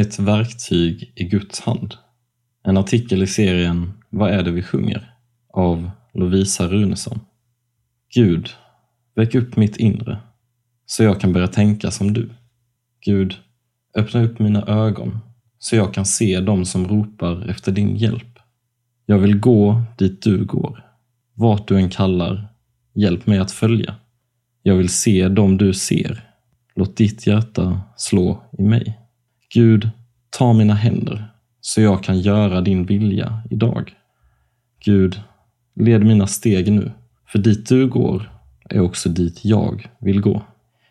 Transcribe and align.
Ett 0.00 0.18
verktyg 0.18 1.12
i 1.16 1.24
Guds 1.24 1.60
hand. 1.60 1.94
En 2.64 2.76
artikel 2.76 3.22
i 3.22 3.26
serien 3.26 3.92
Vad 4.10 4.30
är 4.30 4.42
det 4.42 4.50
vi 4.50 4.62
sjunger? 4.62 5.14
av 5.52 5.90
Lovisa 6.14 6.68
Runesson. 6.68 7.20
Gud, 8.14 8.50
väck 9.14 9.34
upp 9.34 9.56
mitt 9.56 9.76
inre 9.76 10.20
så 10.86 11.02
jag 11.02 11.20
kan 11.20 11.32
börja 11.32 11.48
tänka 11.48 11.90
som 11.90 12.12
du. 12.12 12.30
Gud, 13.04 13.34
öppna 13.96 14.22
upp 14.22 14.38
mina 14.38 14.62
ögon 14.66 15.18
så 15.58 15.76
jag 15.76 15.94
kan 15.94 16.06
se 16.06 16.40
dem 16.40 16.64
som 16.64 16.88
ropar 16.88 17.50
efter 17.50 17.72
din 17.72 17.96
hjälp. 17.96 18.38
Jag 19.06 19.18
vill 19.18 19.40
gå 19.40 19.82
dit 19.98 20.22
du 20.22 20.44
går. 20.44 20.84
Vart 21.34 21.68
du 21.68 21.76
än 21.76 21.90
kallar, 21.90 22.48
hjälp 22.94 23.26
mig 23.26 23.38
att 23.38 23.52
följa. 23.52 23.94
Jag 24.62 24.76
vill 24.76 24.88
se 24.88 25.28
dem 25.28 25.58
du 25.58 25.74
ser. 25.74 26.30
Låt 26.74 26.96
ditt 26.96 27.26
hjärta 27.26 27.80
slå 27.96 28.42
i 28.58 28.62
mig. 28.62 28.99
Gud, 29.54 29.90
ta 30.30 30.52
mina 30.52 30.74
händer 30.74 31.28
så 31.60 31.80
jag 31.80 32.04
kan 32.04 32.20
göra 32.20 32.60
din 32.60 32.86
vilja 32.86 33.42
idag. 33.50 33.94
Gud, 34.84 35.20
led 35.74 36.06
mina 36.06 36.26
steg 36.26 36.72
nu, 36.72 36.92
för 37.26 37.38
dit 37.38 37.68
du 37.68 37.88
går 37.88 38.30
är 38.64 38.80
också 38.80 39.08
dit 39.08 39.44
jag 39.44 39.90
vill 40.00 40.20
gå. 40.20 40.42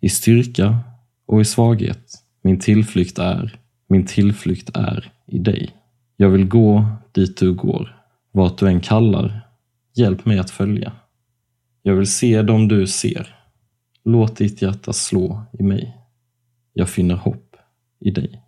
I 0.00 0.08
styrka 0.08 0.78
och 1.26 1.40
i 1.40 1.44
svaghet, 1.44 2.14
min 2.42 2.58
tillflykt 2.58 3.18
är, 3.18 3.58
min 3.88 4.06
tillflykt 4.06 4.70
är 4.76 5.12
i 5.26 5.38
dig. 5.38 5.70
Jag 6.16 6.28
vill 6.28 6.48
gå 6.48 6.86
dit 7.12 7.38
du 7.38 7.54
går, 7.54 7.96
vart 8.32 8.58
du 8.58 8.68
än 8.68 8.80
kallar, 8.80 9.40
hjälp 9.94 10.24
mig 10.24 10.38
att 10.38 10.50
följa. 10.50 10.92
Jag 11.82 11.94
vill 11.94 12.10
se 12.10 12.42
dem 12.42 12.68
du 12.68 12.86
ser, 12.86 13.36
låt 14.04 14.36
ditt 14.36 14.62
hjärta 14.62 14.92
slå 14.92 15.42
i 15.58 15.62
mig. 15.62 15.96
Jag 16.72 16.88
finner 16.88 17.14
hopp 17.14 17.56
i 18.00 18.10
dig. 18.10 18.42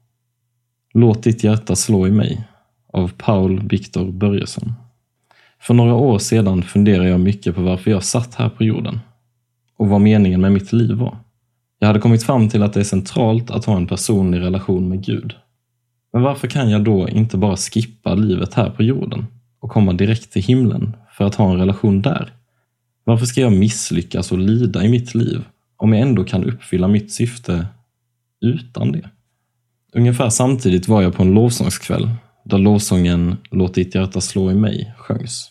Låt 0.94 1.22
ditt 1.22 1.44
hjärta 1.44 1.76
slå 1.76 2.06
i 2.06 2.10
mig 2.10 2.48
av 2.92 3.12
Paul 3.16 3.68
Viktor 3.68 4.12
Börjesson. 4.12 4.72
För 5.60 5.74
några 5.74 5.94
år 5.94 6.18
sedan 6.18 6.62
funderade 6.62 7.08
jag 7.08 7.20
mycket 7.20 7.54
på 7.54 7.62
varför 7.62 7.90
jag 7.90 8.04
satt 8.04 8.34
här 8.34 8.48
på 8.48 8.64
jorden 8.64 9.00
och 9.76 9.88
vad 9.88 10.00
meningen 10.00 10.40
med 10.40 10.52
mitt 10.52 10.72
liv 10.72 10.96
var. 10.96 11.16
Jag 11.78 11.86
hade 11.86 12.00
kommit 12.00 12.22
fram 12.22 12.48
till 12.48 12.62
att 12.62 12.72
det 12.72 12.80
är 12.80 12.84
centralt 12.84 13.50
att 13.50 13.64
ha 13.64 13.76
en 13.76 13.86
personlig 13.86 14.40
relation 14.40 14.88
med 14.88 15.04
Gud. 15.04 15.34
Men 16.12 16.22
varför 16.22 16.48
kan 16.48 16.70
jag 16.70 16.84
då 16.84 17.08
inte 17.08 17.36
bara 17.36 17.56
skippa 17.56 18.14
livet 18.14 18.54
här 18.54 18.70
på 18.70 18.82
jorden 18.82 19.26
och 19.60 19.70
komma 19.70 19.92
direkt 19.92 20.32
till 20.32 20.42
himlen 20.42 20.96
för 21.16 21.24
att 21.24 21.34
ha 21.34 21.50
en 21.50 21.58
relation 21.58 22.02
där? 22.02 22.32
Varför 23.04 23.26
ska 23.26 23.40
jag 23.40 23.52
misslyckas 23.52 24.32
och 24.32 24.38
lida 24.38 24.84
i 24.84 24.88
mitt 24.88 25.14
liv 25.14 25.44
om 25.76 25.92
jag 25.92 26.08
ändå 26.08 26.24
kan 26.24 26.44
uppfylla 26.44 26.88
mitt 26.88 27.12
syfte 27.12 27.66
utan 28.40 28.92
det? 28.92 29.10
Ungefär 29.94 30.28
samtidigt 30.28 30.88
var 30.88 31.02
jag 31.02 31.14
på 31.14 31.22
en 31.22 31.34
lovsångskväll 31.34 32.10
där 32.44 32.58
lovsången 32.58 33.36
Låt 33.50 33.74
ditt 33.74 33.94
hjärta 33.94 34.20
slå 34.20 34.50
i 34.50 34.54
mig 34.54 34.94
sjöngs. 34.98 35.50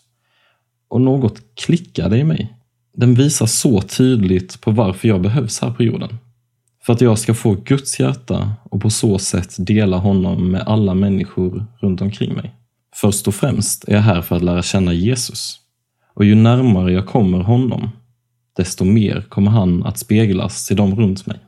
Och 0.90 1.02
något 1.02 1.42
klickade 1.56 2.18
i 2.18 2.24
mig. 2.24 2.54
Den 2.94 3.14
visar 3.14 3.46
så 3.46 3.82
tydligt 3.82 4.62
på 4.62 4.72
varför 4.72 5.08
jag 5.08 5.22
behövs 5.22 5.62
här 5.62 5.72
på 5.72 5.84
jorden. 5.84 6.18
För 6.86 6.94
att 6.94 7.02
jag 7.02 7.20
ska 7.20 7.34
få 7.34 7.54
Guds 7.54 8.00
hjärta 8.00 8.54
och 8.64 8.82
på 8.82 8.90
så 8.90 9.20
sätt 9.20 9.56
dela 9.58 9.98
honom 9.98 10.52
med 10.52 10.62
alla 10.62 10.94
människor 10.94 11.66
runt 11.80 12.02
omkring 12.02 12.34
mig. 12.34 12.56
Först 12.96 13.28
och 13.28 13.36
främst 13.36 13.88
är 13.88 13.94
jag 13.94 14.02
här 14.02 14.22
för 14.22 14.36
att 14.36 14.44
lära 14.44 14.62
känna 14.62 14.94
Jesus. 14.94 15.60
Och 16.14 16.26
ju 16.26 16.36
närmare 16.36 16.92
jag 16.92 17.06
kommer 17.06 17.40
honom, 17.40 17.90
desto 18.56 18.86
mer 18.86 19.26
kommer 19.30 19.52
han 19.52 19.84
att 19.84 19.98
speglas 19.98 20.68
till 20.68 20.76
dem 20.78 20.96
runt 20.96 21.26
mig. 21.26 21.40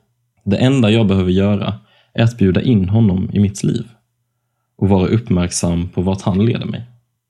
Det 0.45 0.57
enda 0.57 0.91
jag 0.91 1.07
behöver 1.07 1.31
göra 1.31 1.80
är 2.14 2.23
att 2.23 2.38
bjuda 2.38 2.61
in 2.61 2.89
honom 2.89 3.30
i 3.33 3.39
mitt 3.39 3.64
liv 3.64 3.88
och 4.78 4.89
vara 4.89 5.08
uppmärksam 5.08 5.89
på 5.89 6.02
vart 6.02 6.22
han 6.22 6.45
leder 6.45 6.66
mig. 6.66 6.83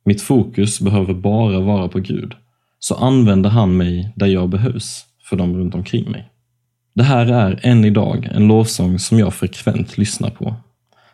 Mitt 0.05 0.21
fokus 0.21 0.79
behöver 0.81 1.13
bara 1.13 1.59
vara 1.59 1.87
på 1.87 1.99
Gud, 1.99 2.33
så 2.79 2.95
använder 2.95 3.49
han 3.49 3.77
mig 3.77 4.13
där 4.15 4.27
jag 4.27 4.49
behövs 4.49 5.05
för 5.29 5.35
dem 5.35 5.57
runt 5.57 5.75
omkring 5.75 6.11
mig. 6.11 6.29
Det 6.95 7.03
här 7.03 7.25
är 7.25 7.59
än 7.63 7.85
idag 7.85 8.29
en 8.31 8.47
lovsång 8.47 8.99
som 8.99 9.19
jag 9.19 9.33
frekvent 9.33 9.97
lyssnar 9.97 10.29
på 10.29 10.55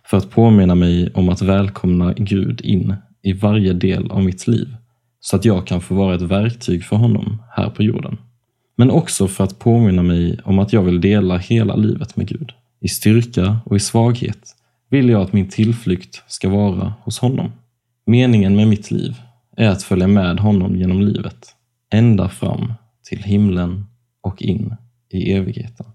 för 0.09 0.17
att 0.17 0.29
påminna 0.29 0.75
mig 0.75 1.11
om 1.13 1.29
att 1.29 1.41
välkomna 1.41 2.13
Gud 2.13 2.61
in 2.61 2.95
i 3.21 3.33
varje 3.33 3.73
del 3.73 4.11
av 4.11 4.23
mitt 4.23 4.47
liv 4.47 4.75
så 5.19 5.35
att 5.35 5.45
jag 5.45 5.67
kan 5.67 5.81
få 5.81 5.95
vara 5.95 6.15
ett 6.15 6.21
verktyg 6.21 6.83
för 6.83 6.95
honom 6.95 7.41
här 7.55 7.69
på 7.69 7.83
jorden. 7.83 8.17
Men 8.75 8.91
också 8.91 9.27
för 9.27 9.43
att 9.43 9.59
påminna 9.59 10.03
mig 10.03 10.39
om 10.43 10.59
att 10.59 10.73
jag 10.73 10.81
vill 10.81 11.01
dela 11.01 11.37
hela 11.37 11.75
livet 11.75 12.15
med 12.15 12.27
Gud. 12.27 12.51
I 12.79 12.87
styrka 12.87 13.59
och 13.65 13.75
i 13.75 13.79
svaghet 13.79 14.55
vill 14.89 15.09
jag 15.09 15.21
att 15.21 15.33
min 15.33 15.49
tillflykt 15.49 16.23
ska 16.27 16.49
vara 16.49 16.93
hos 17.03 17.19
honom. 17.19 17.51
Meningen 18.05 18.55
med 18.55 18.67
mitt 18.67 18.91
liv 18.91 19.15
är 19.57 19.69
att 19.69 19.83
följa 19.83 20.07
med 20.07 20.39
honom 20.39 20.75
genom 20.75 21.01
livet, 21.01 21.55
ända 21.93 22.29
fram 22.29 22.73
till 23.03 23.23
himlen 23.23 23.85
och 24.21 24.41
in 24.41 24.75
i 25.09 25.33
evigheten. 25.33 25.85